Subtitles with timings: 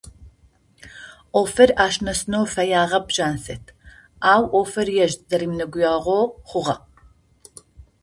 [1.33, 3.65] Ӏофыр ащ нэсынэу фэягъэп Жансэт,
[4.31, 6.75] ау ӏофыр ежь зэремынэгуягъэу хъугъэ.